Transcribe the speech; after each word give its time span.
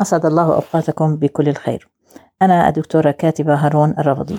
أسعد 0.00 0.26
الله 0.26 0.54
أوقاتكم 0.54 1.16
بكل 1.16 1.48
الخير. 1.48 1.88
أنا 2.42 2.68
الدكتورة 2.68 3.10
كاتبة 3.10 3.54
هارون 3.54 3.94
الرفضي 3.98 4.38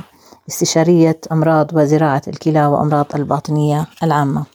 استشارية 0.50 1.20
أمراض 1.32 1.74
وزراعة 1.74 2.22
الكلى 2.28 2.66
وأمراض 2.66 3.06
الباطنية 3.16 3.86
العامة. 4.04 4.46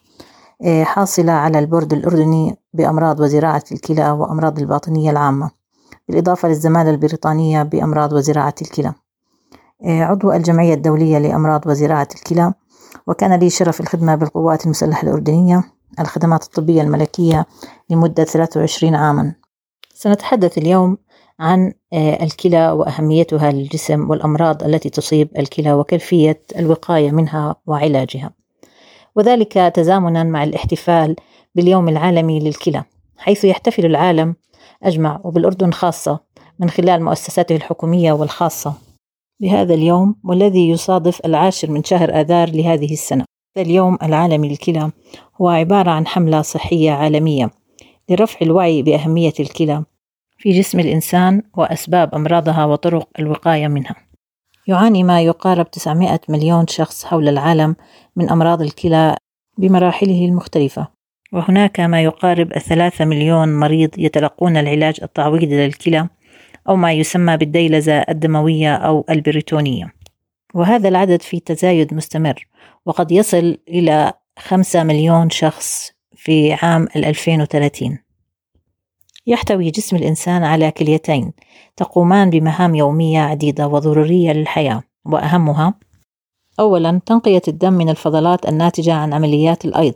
إيه، 0.63 0.85
حاصلة 0.85 1.33
على 1.33 1.59
البورد 1.59 1.93
الأردني 1.93 2.57
بأمراض 2.75 3.21
وزراعة 3.21 3.65
الكلى 3.73 4.11
وأمراض 4.11 4.59
الباطنية 4.59 5.11
العامة 5.11 5.51
بالإضافة 6.09 6.49
للزمالة 6.49 6.91
البريطانية 6.91 7.63
بأمراض 7.63 8.13
وزراعة 8.13 8.55
الكلى. 8.63 8.93
إيه، 9.85 10.05
عضو 10.05 10.33
الجمعية 10.33 10.75
الدولية 10.75 11.19
لأمراض 11.19 11.67
وزراعة 11.67 12.09
الكلى 12.15 12.53
وكان 13.07 13.33
لي 13.33 13.51
شرف 13.51 13.81
الخدمة 13.81 14.15
بالقوات 14.15 14.65
المسلحة 14.65 15.03
الأردنية 15.03 15.65
الخدمات 16.01 16.43
الطبية 16.45 16.83
الملكية 16.83 17.47
لمدة 17.91 18.25
23 18.25 18.95
عاما. 18.95 19.42
سنتحدث 20.03 20.59
اليوم 20.59 20.99
عن 21.41 21.73
آه، 21.93 22.23
الكلى 22.23 22.71
وأهميتها 22.71 23.51
للجسم 23.51 24.11
والأمراض 24.11 24.63
التي 24.65 24.91
تصيب 24.91 25.29
الكلى 25.39 25.73
وكيفية 25.73 26.43
الوقاية 26.59 27.11
منها 27.11 27.57
وعلاجها. 27.67 28.31
وذلك 29.17 29.53
تزامنا 29.53 30.25
مع 30.25 30.45
الاحتفال 30.45 31.17
باليوم 31.55 31.89
العالمي 31.89 32.41
للكلى 32.41 32.85
حيث 33.19 33.45
يحتفل 33.45 33.87
العالم 33.87 34.35
أجمع 34.83 35.21
وبالأردن 35.25 35.73
خاصة 35.73 36.21
من 36.59 36.71
خلال 36.71 37.05
مؤسساته 37.05 37.57
الحكومية 37.57 38.13
والخاصة. 38.13 38.75
بهذا 39.41 39.75
اليوم 39.75 40.17
والذي 40.25 40.71
يصادف 40.71 41.21
العاشر 41.27 41.71
من 41.71 41.85
شهر 41.85 42.21
آذار 42.21 42.51
لهذه 42.51 42.93
السنة. 42.93 43.25
اليوم 43.57 43.99
العالمي 44.03 44.49
للكلى 44.49 44.91
هو 45.41 45.49
عبارة 45.49 45.91
عن 45.91 46.07
حملة 46.07 46.43
صحية 46.43 46.91
عالمية 46.91 47.51
لرفع 48.09 48.39
الوعي 48.43 48.83
بأهمية 48.83 49.33
الكلى 49.41 49.85
في 50.43 50.51
جسم 50.51 50.81
الإنسان 50.81 51.43
وأسباب 51.55 52.15
أمراضها 52.15 52.65
وطرق 52.65 53.09
الوقاية 53.19 53.69
منها. 53.69 53.97
يعاني 54.67 55.03
ما 55.03 55.21
يقارب 55.21 55.71
900 55.71 56.21
مليون 56.29 56.67
شخص 56.67 57.05
حول 57.05 57.29
العالم 57.29 57.77
من 58.17 58.31
أمراض 58.31 58.63
الكلى 58.63 59.17
بمراحله 59.59 60.25
المختلفة، 60.25 60.89
وهناك 61.33 61.81
ما 61.81 62.03
يقارب 62.03 62.53
الثلاثة 62.57 63.05
مليون 63.05 63.59
مريض 63.59 63.91
يتلقون 63.99 64.57
العلاج 64.57 64.99
التعويضي 65.03 65.67
للكلى 65.67 66.09
أو 66.69 66.77
ما 66.77 66.93
يسمى 66.93 67.37
بالديلزة 67.37 67.99
الدموية 67.99 68.75
أو 68.75 69.05
البريتونية. 69.11 69.93
وهذا 70.55 70.89
العدد 70.89 71.23
في 71.23 71.41
تزايد 71.41 71.95
مستمر 71.95 72.47
وقد 72.87 73.13
يصل 73.13 73.59
إلى 73.69 74.13
خمسة 74.39 74.83
مليون 74.83 75.31
شخص 75.31 75.93
في 76.17 76.53
عام 76.53 76.89
2030 76.97 77.99
يحتوي 79.27 79.71
جسم 79.71 79.97
الإنسان 79.97 80.45
على 80.45 80.71
كليتين 80.71 81.33
تقومان 81.77 82.31
بمهام 82.31 82.75
يومية 82.75 83.21
عديدة 83.21 83.69
وضرورية 83.69 84.33
للحياة 84.33 84.83
وأهمها 85.05 85.75
أولا 86.61 87.01
تنقية 87.07 87.43
الدم 87.49 87.73
من 87.73 87.89
الفضلات 87.89 88.49
الناتجة 88.49 88.95
عن 88.95 89.13
عمليات 89.13 89.65
الأيض 89.65 89.95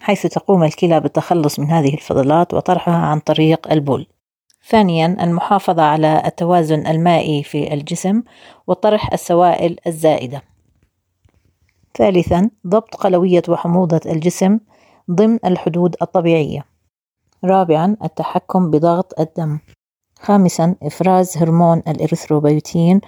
حيث 0.00 0.26
تقوم 0.26 0.64
الكلى 0.64 1.00
بالتخلص 1.00 1.58
من 1.58 1.66
هذه 1.66 1.94
الفضلات 1.94 2.54
وطرحها 2.54 2.96
عن 2.96 3.20
طريق 3.20 3.72
البول. 3.72 4.06
ثانيا 4.68 5.16
المحافظة 5.20 5.82
على 5.82 6.22
التوازن 6.26 6.86
المائي 6.86 7.42
في 7.42 7.74
الجسم 7.74 8.22
وطرح 8.66 9.12
السوائل 9.12 9.76
الزائدة. 9.86 10.42
ثالثا 11.94 12.50
ضبط 12.66 12.94
قلوية 12.94 13.42
وحموضة 13.48 14.00
الجسم 14.06 14.58
ضمن 15.10 15.38
الحدود 15.44 15.96
الطبيعية. 16.02 16.75
رابعا 17.44 17.96
التحكم 18.04 18.70
بضغط 18.70 19.20
الدم. 19.20 19.58
خامسا 20.20 20.74
إفراز 20.82 21.36
هرمون 21.36 21.82
الإريثروبيوتين 21.88 23.00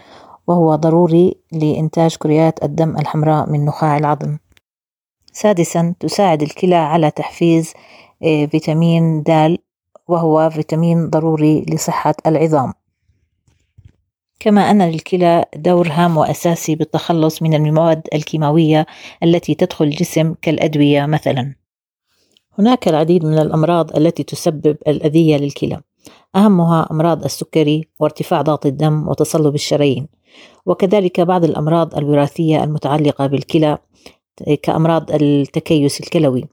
وهو 0.47 0.75
ضروري 0.75 1.37
لإنتاج 1.53 2.17
كريات 2.17 2.65
الدم 2.65 2.97
الحمراء 2.97 3.51
من 3.51 3.65
نخاع 3.65 3.99
العظم. 3.99 4.39
سادسا 5.33 5.95
تساعد 6.01 6.43
الكلى 6.43 6.75
على 6.75 7.11
تحفيز 7.11 7.73
آه، 8.23 8.47
فيتامين 8.47 9.23
د 9.23 9.59
وهو 10.09 10.51
فيتامين 10.51 11.11
ضروري 11.11 11.67
لصحة 11.69 12.15
العظام. 12.27 12.73
كما 14.41 14.71
أن 14.71 14.83
للكلى 14.83 15.45
دور 15.57 15.89
هام 15.89 16.17
وأساسي 16.17 16.75
بالتخلص 16.75 17.43
من 17.43 17.55
المواد 17.55 18.09
الكيماوية 18.15 18.87
التي 19.23 19.55
تدخل 19.55 19.85
الجسم 19.85 20.35
كالأدوية 20.43 21.07
مثلا. 21.07 21.58
هناك 22.59 22.89
العديد 22.89 23.25
من 23.25 23.39
الأمراض 23.39 23.97
التي 23.97 24.23
تسبب 24.23 24.77
الأذية 24.89 25.37
للكلى. 25.37 25.81
أهمها 26.37 26.89
أمراض 26.91 27.25
السكري 27.25 27.89
وارتفاع 28.01 28.43
ضغط 28.43 28.67
الدم 28.67 29.09
وتصلب 29.09 29.55
الشرايين. 29.55 30.09
وكذلك 30.67 31.21
بعض 31.21 31.45
الأمراض 31.45 31.97
الوراثية 31.97 32.65
المتعلقة 32.65 33.27
بالكلى 33.27 33.79
كأمراض 34.63 35.11
التكيس 35.11 36.01
الكلوي. 36.01 36.45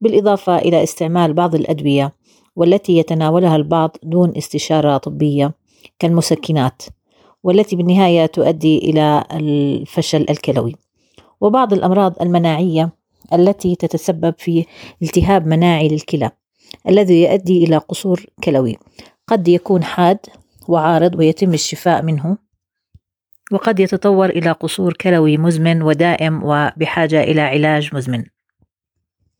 بالإضافة 0.00 0.58
إلى 0.58 0.82
استعمال 0.82 1.32
بعض 1.32 1.54
الأدوية 1.54 2.14
والتي 2.56 2.96
يتناولها 2.98 3.56
البعض 3.56 3.96
دون 4.02 4.32
استشارة 4.36 4.96
طبية 4.96 5.54
كالمسكنات 5.98 6.82
والتي 7.42 7.76
بالنهاية 7.76 8.26
تؤدي 8.26 8.78
إلى 8.78 9.24
الفشل 9.32 10.26
الكلوي. 10.30 10.76
وبعض 11.40 11.72
الأمراض 11.72 12.22
المناعية 12.22 13.01
التي 13.34 13.76
تتسبب 13.76 14.34
في 14.38 14.66
التهاب 15.02 15.46
مناعي 15.46 15.88
للكلى 15.88 16.30
الذي 16.88 17.22
يؤدي 17.22 17.64
إلى 17.64 17.76
قصور 17.76 18.26
كلوي. 18.44 18.76
قد 19.26 19.48
يكون 19.48 19.84
حاد 19.84 20.18
وعارض 20.68 21.14
ويتم 21.14 21.54
الشفاء 21.54 22.02
منه 22.02 22.36
وقد 23.52 23.80
يتطور 23.80 24.30
إلى 24.30 24.52
قصور 24.52 24.92
كلوي 24.92 25.38
مزمن 25.38 25.82
ودائم 25.82 26.44
وبحاجة 26.44 27.22
إلى 27.22 27.40
علاج 27.40 27.94
مزمن. 27.94 28.24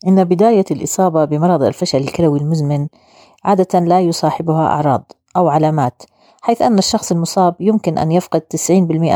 إن 0.07 0.25
بداية 0.25 0.65
الإصابة 0.71 1.25
بمرض 1.25 1.63
الفشل 1.63 1.99
الكلوي 1.99 2.39
المزمن 2.39 2.89
عادة 3.45 3.81
لا 3.81 4.01
يصاحبها 4.01 4.67
أعراض 4.67 5.13
أو 5.37 5.49
علامات 5.49 6.03
حيث 6.43 6.63
أن 6.63 6.79
الشخص 6.79 7.13
المصاب 7.13 7.55
يمكن 7.61 7.99
أن 7.99 8.13
يفقد 8.13 8.41
90% 8.41 8.71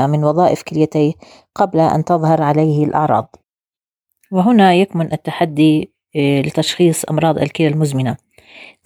من 0.06 0.24
وظائف 0.24 0.62
كليتيه 0.62 1.12
قبل 1.54 1.80
أن 1.80 2.04
تظهر 2.04 2.42
عليه 2.42 2.84
الأعراض. 2.84 3.36
وهنا 4.32 4.74
يكمن 4.74 5.12
التحدي 5.12 5.92
آه، 6.16 6.40
لتشخيص 6.40 7.04
أمراض 7.04 7.38
الكلى 7.38 7.68
المزمنة. 7.68 8.16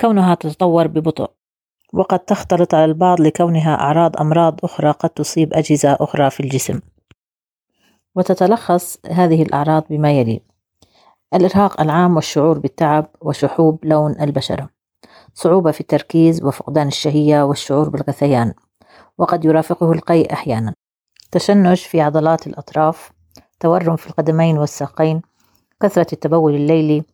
كونها 0.00 0.34
تتطور 0.34 0.86
ببطء 0.86 1.30
وقد 1.92 2.18
تختلط 2.18 2.74
على 2.74 2.84
البعض 2.84 3.20
لكونها 3.20 3.74
أعراض 3.74 4.16
أمراض 4.16 4.60
أخرى 4.64 4.90
قد 4.90 5.10
تصيب 5.10 5.54
أجهزة 5.54 5.96
أخرى 6.00 6.30
في 6.30 6.40
الجسم. 6.40 6.80
وتتلخص 8.14 8.98
هذه 9.10 9.42
الأعراض 9.42 9.84
بما 9.90 10.12
يلي 10.12 10.40
الإرهاق 11.34 11.80
العام 11.80 12.16
والشعور 12.16 12.58
بالتعب 12.58 13.10
وشحوب 13.20 13.84
لون 13.84 14.20
البشرة 14.20 14.68
صعوبة 15.34 15.70
في 15.70 15.80
التركيز 15.80 16.42
وفقدان 16.42 16.88
الشهية 16.88 17.42
والشعور 17.42 17.88
بالغثيان 17.88 18.54
وقد 19.18 19.44
يرافقه 19.44 19.92
القيء 19.92 20.32
أحيانا. 20.32 20.74
تشنج 21.30 21.76
في 21.76 22.00
عضلات 22.00 22.46
الأطراف 22.46 23.12
تورم 23.60 23.96
في 23.96 24.06
القدمين 24.06 24.58
والساقين 24.58 25.22
كثرة 25.82 26.06
التبول 26.12 26.54
الليلي 26.54 27.04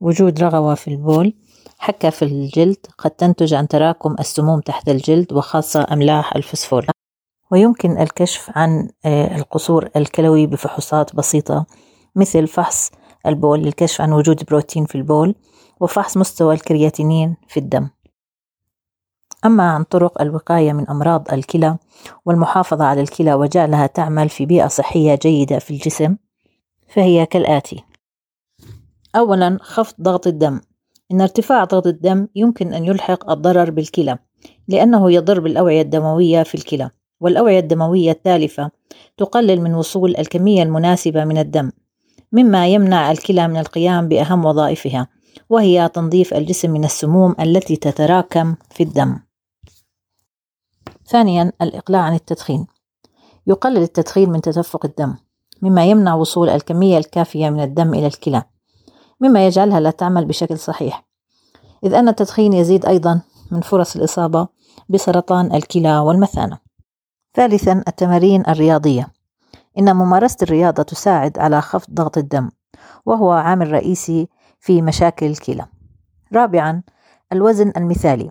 وجود 0.00 0.42
رغوة 0.42 0.74
في 0.74 0.88
البول 0.88 1.34
حكة 1.78 2.10
في 2.10 2.22
الجلد 2.24 2.86
قد 2.98 3.10
تنتج 3.10 3.54
عن 3.54 3.68
تراكم 3.68 4.16
السموم 4.20 4.60
تحت 4.60 4.88
الجلد 4.88 5.32
وخاصة 5.32 5.86
أملاح 5.92 6.36
الفسفور. 6.36 6.86
ويمكن 7.50 7.98
الكشف 7.98 8.50
عن 8.54 8.88
آه، 9.04 9.36
القصور 9.36 9.88
الكلوي 9.96 10.46
بفحوصات 10.46 11.16
بسيطة 11.16 11.66
مثل 12.16 12.46
فحص 12.46 12.90
البول 13.26 13.60
للكشف 13.60 14.00
عن 14.00 14.12
وجود 14.12 14.44
بروتين 14.44 14.84
في 14.84 14.94
البول 14.94 15.34
وفحص 15.80 16.16
مستوى 16.16 16.54
الكرياتينين 16.54 17.36
في 17.48 17.60
الدم. 17.60 17.88
أما 19.46 19.70
عن 19.70 19.82
طرق 19.84 20.22
الوقاية 20.22 20.72
من 20.72 20.88
أمراض 20.88 21.32
الكلى 21.32 21.76
والمحافظة 22.26 22.84
على 22.84 23.00
الكلى 23.00 23.34
وجعلها 23.34 23.86
تعمل 23.86 24.28
في 24.28 24.46
بيئة 24.46 24.66
صحية 24.66 25.18
جيدة 25.22 25.58
في 25.58 25.70
الجسم 25.70 26.16
فهي 26.88 27.26
كالآتي. 27.26 27.84
أولا 29.16 29.58
خفض 29.60 29.94
ضغط 30.00 30.26
الدم. 30.26 30.60
إن 31.12 31.20
ارتفاع 31.20 31.64
ضغط 31.64 31.86
الدم 31.86 32.28
يمكن 32.34 32.74
أن 32.74 32.84
يلحق 32.84 33.30
الضرر 33.30 33.70
بالكلى 33.70 34.18
لأنه 34.68 35.12
يضر 35.12 35.40
بالأوعية 35.40 35.82
الدموية 35.82 36.42
في 36.42 36.54
الكلى 36.54 36.90
والأوعية 37.20 37.58
الدموية 37.58 38.10
التالفة 38.10 38.70
تقلل 39.16 39.60
من 39.60 39.74
وصول 39.74 40.16
الكمية 40.16 40.62
المناسبة 40.62 41.24
من 41.24 41.38
الدم 41.38 41.70
مما 42.32 42.68
يمنع 42.68 43.10
الكلى 43.10 43.48
من 43.48 43.56
القيام 43.56 44.08
بأهم 44.08 44.44
وظائفها 44.44 45.08
وهي 45.50 45.88
تنظيف 45.88 46.34
الجسم 46.34 46.70
من 46.70 46.84
السموم 46.84 47.34
التي 47.40 47.76
تتراكم 47.76 48.54
في 48.70 48.82
الدم. 48.82 49.18
ثانيا 51.10 51.52
الإقلاع 51.62 52.02
عن 52.02 52.14
التدخين 52.14 52.66
يقلل 53.46 53.82
التدخين 53.82 54.30
من 54.30 54.40
تدفق 54.40 54.84
الدم 54.86 55.14
مما 55.62 55.84
يمنع 55.84 56.14
وصول 56.14 56.48
الكمية 56.48 56.98
الكافية 56.98 57.50
من 57.50 57.60
الدم 57.62 57.94
إلى 57.94 58.06
الكلى 58.06 58.42
مما 59.20 59.46
يجعلها 59.46 59.80
لا 59.80 59.90
تعمل 59.90 60.24
بشكل 60.24 60.58
صحيح 60.58 61.04
إذ 61.84 61.94
أن 61.94 62.08
التدخين 62.08 62.52
يزيد 62.52 62.86
أيضا 62.86 63.20
من 63.50 63.60
فرص 63.60 63.96
الإصابة 63.96 64.48
بسرطان 64.88 65.54
الكلى 65.54 65.98
والمثانة. 65.98 66.58
ثالثا 67.34 67.84
التمارين 67.88 68.42
الرياضية 68.48 69.08
إن 69.78 69.96
ممارسة 69.96 70.36
الرياضة 70.42 70.82
تساعد 70.82 71.38
على 71.38 71.60
خفض 71.60 71.94
ضغط 71.94 72.18
الدم 72.18 72.50
وهو 73.06 73.30
عامل 73.32 73.72
رئيسي 73.72 74.28
في 74.60 74.82
مشاكل 74.82 75.26
الكلى. 75.26 75.66
رابعا 76.32 76.82
الوزن 77.32 77.72
المثالي 77.76 78.30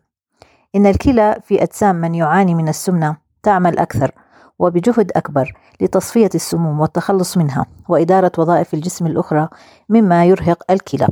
إن 0.76 0.86
الكلى 0.86 1.42
في 1.44 1.64
أجسام 1.64 1.96
من 1.96 2.16
يعاني 2.16 2.56
من 2.56 2.68
السمنة 2.68 3.18
تعمل 3.44 3.80
أكثر 3.80 4.12
وبجهد 4.60 5.12
أكبر 5.16 5.54
لتصفية 5.82 6.30
السموم 6.36 6.80
والتخلص 6.80 7.38
منها 7.38 7.66
وإدارة 7.90 8.32
وظائف 8.38 8.74
الجسم 8.74 9.06
الأخرى 9.08 9.48
مما 9.90 10.26
يرهق 10.26 10.72
الكلى. 10.72 11.08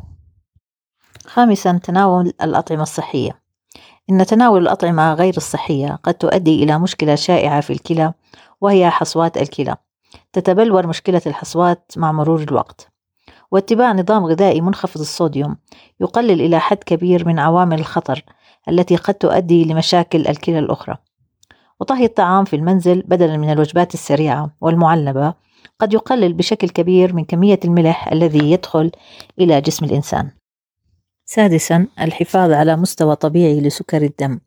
خامسا 1.25 1.80
تناول 1.83 2.33
الأطعمة 2.42 2.83
الصحية. 2.83 3.42
إن 4.09 4.25
تناول 4.25 4.62
الأطعمة 4.62 5.13
غير 5.13 5.38
الصحية 5.38 6.00
قد 6.04 6.13
تؤدي 6.13 6.63
إلى 6.63 6.80
مشكلة 6.80 7.15
شائعة 7.15 7.62
في 7.62 7.74
الكلى 7.74 8.13
وهي 8.62 8.89
حصوات 8.89 9.38
الكلى. 9.38 9.75
تتبلور 10.33 10.88
مشكلة 10.88 11.21
الحصوات 11.27 11.92
مع 11.98 12.12
مرور 12.12 12.42
الوقت. 12.42 12.92
واتباع 13.51 13.94
نظام 13.94 14.25
غذائي 14.25 14.62
منخفض 14.62 15.00
الصوديوم 15.00 15.57
يقلل 16.00 16.42
إلى 16.42 16.59
حد 16.59 16.77
كبير 16.77 17.27
من 17.27 17.39
عوامل 17.39 17.80
الخطر 17.80 18.24
التي 18.69 18.96
قد 18.96 19.14
تؤدي 19.14 19.66
لمشاكل 19.66 20.28
الكلى 20.28 20.60
الأخرى. 20.60 20.98
وطهي 21.80 22.06
الطعام 22.06 22.46
في 22.46 22.56
المنزل 22.56 23.02
بدلا 23.02 23.38
من 23.38 23.50
الوجبات 23.52 23.94
السريعة 23.94 24.52
والمعلبة 24.62 25.34
قد 25.80 25.94
يقلل 25.94 26.34
بشكل 26.34 26.69
كبير 26.69 27.14
من 27.14 27.25
كمية 27.25 27.60
الملح 27.66 28.12
الذي 28.12 28.52
يدخل 28.52 28.92
إلى 29.40 29.62
جسم 29.62 29.86
الإنسان. 29.86 30.31
سادسا 31.25 31.88
الحفاظ 32.02 32.52
على 32.52 32.75
مستوى 32.75 33.16
طبيعي 33.16 33.62
لسكر 33.62 34.02
الدم. 34.02 34.40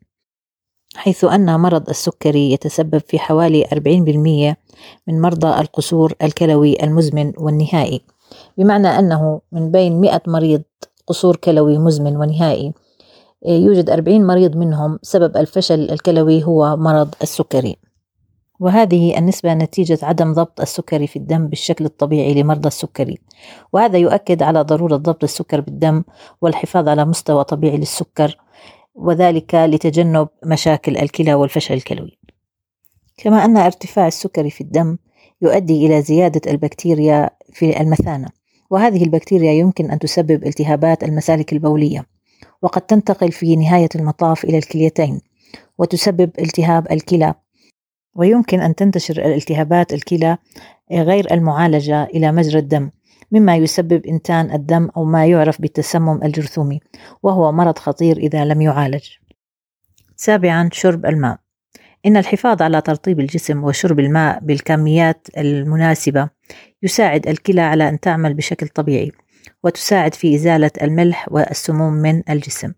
حيث 0.95 1.23
أن 1.23 1.59
مرض 1.59 1.89
السكري 1.89 2.51
يتسبب 2.51 3.01
في 3.07 3.19
حوالي 3.19 3.65
40% 3.65 4.57
من 5.07 5.21
مرضى 5.21 5.61
القصور 5.61 6.13
الكلوي 6.21 6.83
المزمن 6.83 7.33
والنهائي. 7.37 8.01
بمعنى 8.57 8.87
أنه 8.87 9.41
من 9.51 9.71
بين 9.71 10.01
100 10.01 10.21
مريض 10.27 10.61
قصور 11.07 11.35
كلوي 11.35 11.77
مزمن 11.77 12.17
ونهائي 12.17 12.73
يوجد 13.45 13.89
40 13.89 14.27
مريض 14.27 14.55
منهم 14.57 14.99
سبب 15.01 15.37
الفشل 15.37 15.91
الكلوي 15.91 16.43
هو 16.43 16.77
مرض 16.77 17.15
السكري. 17.21 17.77
وهذه 18.59 19.17
النسبة 19.17 19.53
نتيجة 19.53 19.99
عدم 20.03 20.33
ضبط 20.33 20.61
السكري 20.61 21.07
في 21.07 21.15
الدم 21.15 21.47
بالشكل 21.47 21.85
الطبيعي 21.85 22.33
لمرضى 22.33 22.67
السكري. 22.67 23.17
وهذا 23.73 23.97
يؤكد 23.97 24.43
على 24.43 24.61
ضرورة 24.61 24.95
ضبط 24.95 25.23
السكر 25.23 25.61
بالدم 25.61 26.03
والحفاظ 26.41 26.87
على 26.87 27.05
مستوى 27.05 27.43
طبيعي 27.43 27.77
للسكر 27.77 28.37
وذلك 28.95 29.55
لتجنب 29.55 30.27
مشاكل 30.45 30.97
الكلى 30.97 31.33
والفشل 31.33 31.73
الكلوي. 31.73 32.17
كما 33.17 33.45
أن 33.45 33.57
ارتفاع 33.57 34.07
السكري 34.07 34.49
في 34.49 34.61
الدم 34.61 34.97
يؤدي 35.41 35.85
إلى 35.85 36.01
زيادة 36.01 36.51
البكتيريا 36.51 37.29
في 37.53 37.81
المثانة 37.81 38.27
وهذه 38.69 39.03
البكتيريا 39.03 39.51
يمكن 39.51 39.91
أن 39.91 39.99
تسبب 39.99 40.45
التهابات 40.45 41.03
المسالك 41.03 41.53
البولية. 41.53 42.10
وقد 42.61 42.81
تنتقل 42.81 43.31
في 43.31 43.55
نهاية 43.55 43.89
المطاف 43.95 44.43
إلى 44.43 44.57
الكليتين 44.57 45.21
وتسبب 45.77 46.31
التهاب 46.39 46.91
الكلى. 46.91 47.33
ويمكن 48.15 48.59
أن 48.59 48.75
تنتشر 48.75 49.25
الالتهابات 49.25 49.93
الكلى 49.93 50.37
غير 50.91 51.33
المعالجة 51.33 52.03
إلى 52.03 52.31
مجرى 52.31 52.59
الدم 52.59 52.89
مما 53.31 53.55
يسبب 53.55 54.05
إنتان 54.05 54.51
الدم 54.51 54.89
أو 54.97 55.05
ما 55.05 55.25
يعرف 55.25 55.61
بالتسمم 55.61 56.23
الجرثومي 56.23 56.79
وهو 57.23 57.51
مرض 57.51 57.77
خطير 57.77 58.17
إذا 58.17 58.45
لم 58.45 58.61
يعالج. 58.61 59.03
سابعا 60.15 60.69
شرب 60.71 61.05
الماء. 61.05 61.37
إن 62.05 62.17
الحفاظ 62.17 62.61
على 62.61 62.81
ترطيب 62.81 63.19
الجسم 63.19 63.63
وشرب 63.63 63.99
الماء 63.99 64.39
بالكميات 64.39 65.27
المناسبة 65.37 66.29
يساعد 66.83 67.27
الكلى 67.27 67.61
على 67.61 67.89
أن 67.89 67.99
تعمل 67.99 68.33
بشكل 68.33 68.67
طبيعي. 68.67 69.11
وتساعد 69.63 70.13
في 70.13 70.35
إزالة 70.35 70.71
الملح 70.81 71.27
والسموم 71.31 71.93
من 71.93 72.23
الجسم. 72.29 72.73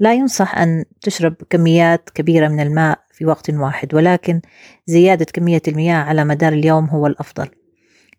لا 0.00 0.14
ينصح 0.14 0.58
أن 0.58 0.84
تشرب 1.00 1.34
كميات 1.50 2.10
كبيرة 2.10 2.48
من 2.48 2.60
الماء 2.60 2.98
في 3.12 3.26
وقت 3.26 3.50
واحد 3.50 3.94
ولكن 3.94 4.40
زيادة 4.86 5.24
كمية 5.24 5.62
المياه 5.68 5.96
على 5.96 6.24
مدار 6.24 6.52
اليوم 6.52 6.84
هو 6.84 7.06
الأفضل. 7.06 7.48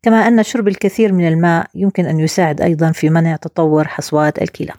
كما 0.01 0.27
أن 0.27 0.43
شرب 0.43 0.67
الكثير 0.67 1.13
من 1.13 1.27
الماء 1.27 1.67
يمكن 1.75 2.05
أن 2.05 2.19
يساعد 2.19 2.61
أيضا 2.61 2.91
في 2.91 3.09
منع 3.09 3.35
تطور 3.35 3.87
حصوات 3.87 4.41
الكلى. 4.41 4.73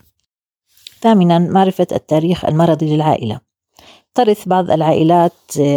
ثامنا 1.00 1.38
معرفة 1.38 1.86
التاريخ 1.92 2.44
المرضي 2.44 2.96
للعائلة. 2.96 3.40
ترث 4.14 4.48
بعض 4.48 4.70
العائلات 4.70 5.32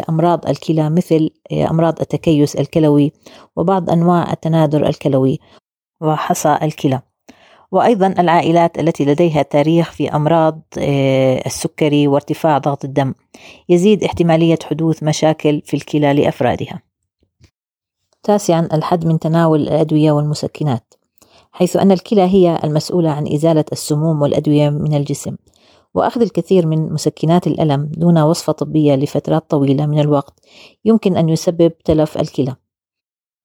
أمراض 0.10 0.48
الكلى 0.48 0.90
مثل 0.90 1.30
أمراض 1.52 2.02
التكيس 2.02 2.56
الكلوي 2.56 3.12
وبعض 3.56 3.90
أنواع 3.90 4.34
التنادر 4.34 4.88
الكلوي 4.88 5.40
وحصى 6.02 6.60
الكلى. 6.64 7.02
وأيضا 7.72 8.08
العائلات 8.08 8.80
التي 8.80 9.06
لديها 9.06 9.42
تاريخ 9.42 9.92
في 9.92 10.16
أمراض 10.16 10.62
آه، 10.78 11.44
السكري 11.46 12.08
وارتفاع 12.08 12.58
ضغط 12.58 12.86
الدم. 12.86 13.14
يزيد 13.70 14.04
احتمالية 14.04 14.60
حدوث 14.64 15.04
مشاكل 15.04 15.62
في 15.66 15.74
الكلى 15.74 16.14
لأفرادها. 16.14 16.82
تاسعا 18.24 18.70
الحد 18.74 19.06
من 19.06 19.20
تناول 19.20 19.62
الأدوية 19.62 20.12
والمسكنات. 20.12 20.94
حيث 21.52 21.78
أن 21.78 21.92
الكلى 21.92 22.22
هي 22.22 22.60
المسؤولة 22.64 23.10
عن 23.10 23.34
إزالة 23.34 23.66
السموم 23.72 24.22
والأدوية 24.22 24.70
من 24.70 24.94
الجسم. 24.94 25.36
وأخذ 25.94 26.22
الكثير 26.22 26.68
من 26.68 26.94
مسكنات 26.94 27.48
الألم 27.48 27.92
دون 27.98 28.18
وصفة 28.18 28.54
طبية 28.54 28.96
لفترات 28.96 29.50
طويلة 29.50 29.86
من 29.86 30.00
الوقت. 30.00 30.40
يمكن 30.86 31.18
أن 31.18 31.30
يسبب 31.30 31.72
تلف 31.86 32.18
الكلى. 32.18 32.56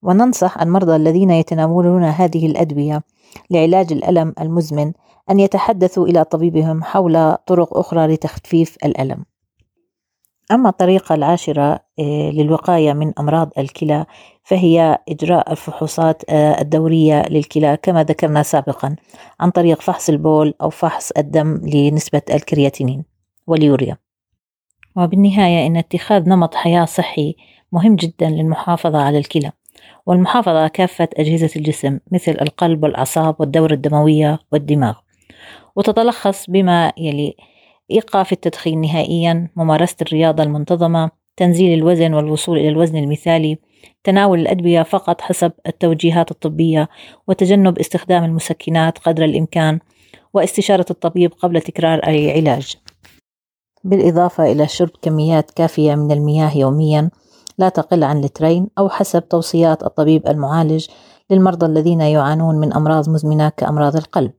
وننصح 0.03 0.61
المرضى 0.61 0.97
الذين 0.97 1.31
يتناولون 1.31 2.05
هذه 2.05 2.47
الأدوية 2.47 3.03
لعلاج 3.51 3.93
الألم 3.93 4.35
المزمن 4.41 4.93
أن 5.31 5.41
يتحدثوا 5.41 6.07
إلى 6.07 6.25
طبيبهم 6.25 6.83
حول 6.83 7.35
طرق 7.35 7.77
أخرى 7.77 8.07
لتخفيف 8.07 8.77
الألم. 8.85 9.25
أما 10.53 10.69
الطريقة 10.69 11.15
العاشرة 11.15 11.81
آه، 11.99 12.31
للوقاية 12.31 12.93
من 12.93 13.13
أمراض 13.19 13.51
الكلى 13.59 14.07
فهي 14.45 14.99
إجراء 15.09 15.53
الفحوصات 15.53 16.23
آه، 16.31 16.61
الدورية 16.61 17.23
للكلى 17.29 17.79
كما 17.83 18.05
ذكرنا 18.05 18.43
سابقا 18.43 18.97
عن 19.41 19.51
طريق 19.51 19.81
فحص 19.81 20.09
البول 20.09 20.55
أو 20.63 20.71
فحص 20.71 21.11
الدم 21.11 21.61
لنسبة 21.75 22.23
الكرياتينين 22.31 23.05
واليوريا. 23.47 23.97
وبالنهاية 24.97 25.67
إن 25.67 25.77
اتخاذ 25.77 26.29
نمط 26.29 26.55
حياة 26.55 26.85
صحي 26.85 27.35
مهم 27.73 27.97
جدا 27.97 28.31
للمحافظة 28.31 28.99
على 28.99 29.19
الكلى 29.19 29.53
والمحافظة 30.06 30.58
على 30.58 30.69
كافة 30.69 31.08
أجهزة 31.17 31.51
الجسم 31.56 31.98
مثل 32.12 32.32
القلب 32.41 32.82
والأعصاب 32.82 33.36
والدورة 33.39 33.72
الدموية 33.72 34.39
والدماغ. 34.53 34.94
وتتلخص 35.77 36.51
بما 36.51 36.93
يلي 36.98 37.36
إيقاف 37.91 38.32
التدخين 38.32 38.81
نهائيا 38.81 39.48
ممارسة 39.56 39.96
الرياضة 40.03 40.43
المنتظمة 40.43 41.10
تنزيل 41.36 41.79
الوزن 41.79 42.15
والوصول 42.15 42.58
إلى 42.58 42.69
الوزن 42.69 42.96
المثالي 42.96 43.58
تناول 44.05 44.41
الأدوية 44.41 44.82
فقط 44.82 45.20
حسب 45.20 45.53
التوجيهات 45.67 46.31
الطبية 46.31 46.89
وتجنب 47.29 47.79
استخدام 47.79 48.24
المسكنات 48.24 48.98
قدر 48.98 49.24
الإمكان 49.24 49.79
واستشارة 50.34 50.86
الطبيب 50.91 51.32
قبل 51.32 51.60
تكرار 51.60 51.98
أي 51.98 52.32
علاج 52.32 52.77
بالإضافة 53.84 54.53
إلى 54.53 54.69
شرب 54.69 54.91
كميات 55.03 55.51
كافية 55.51 55.94
من 55.94 56.12
المياه 56.12 56.58
يوميا 56.58 57.10
لا 57.59 57.69
تقل 57.69 58.05
عن 58.05 58.21
لترين 58.21 58.69
أو 58.79 58.89
حسب 58.89 59.29
توصيات 59.29 59.82
الطبيب 59.82 60.29
المعالج 60.29 60.87
للمرضى 61.31 61.67
الذين 61.67 62.01
يعانون 62.01 62.55
من 62.55 62.73
أمراض 62.73 63.09
مزمنة 63.09 63.49
كأمراض 63.49 63.97
القلب 63.97 64.32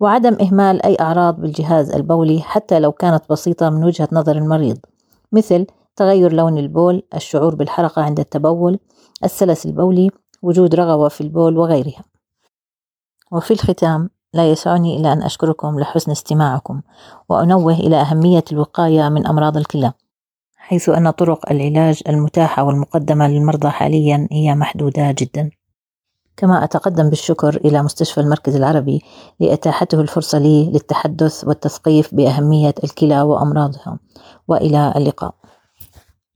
وعدم 0.00 0.36
إهمال 0.40 0.82
أي 0.82 0.96
أعراض 1.00 1.40
بالجهاز 1.40 1.90
البولي 1.90 2.40
حتى 2.40 2.78
لو 2.78 2.92
كانت 2.92 3.24
بسيطة 3.30 3.70
من 3.70 3.84
وجهة 3.84 4.08
نظر 4.12 4.36
المريض 4.36 4.78
مثل 5.32 5.66
تغير 5.96 6.32
لون 6.32 6.58
البول، 6.58 7.02
الشعور 7.14 7.54
بالحرقة 7.54 8.02
عند 8.02 8.20
التبول، 8.20 8.78
السلس 9.24 9.66
البولي، 9.66 10.10
وجود 10.42 10.74
رغوة 10.74 11.08
في 11.08 11.20
البول 11.20 11.58
وغيرها. 11.58 12.04
وفي 13.32 13.50
الختام 13.50 14.10
لا 14.34 14.50
يسعني 14.50 14.96
إلا 14.96 15.12
أن 15.12 15.22
أشكركم 15.22 15.80
لحسن 15.80 16.10
استماعكم 16.10 16.80
وأنوه 17.28 17.74
إلى 17.74 17.96
أهمية 17.96 18.44
الوقاية 18.52 19.08
من 19.08 19.26
أمراض 19.26 19.56
الكلى 19.56 19.92
حيث 20.68 20.88
أن 20.88 21.10
طرق 21.10 21.50
العلاج 21.50 22.02
المتاحة 22.08 22.64
والمقدمة 22.64 23.28
للمرضى 23.28 23.68
حاليا 23.68 24.28
هي 24.32 24.54
محدودة 24.54 25.14
جدا. 25.18 25.50
كما 26.36 26.64
أتقدم 26.64 27.10
بالشكر 27.10 27.56
إلى 27.64 27.82
مستشفى 27.82 28.20
المركز 28.20 28.56
العربي 28.56 29.02
لإتاحته 29.40 30.00
الفرصة 30.00 30.38
لي 30.38 30.70
للتحدث 30.70 31.44
والتثقيف 31.44 32.14
بأهمية 32.14 32.74
الكلى 32.84 33.22
وأمراضها. 33.22 33.98
وإلى 34.48 34.92
اللقاء. 34.96 35.34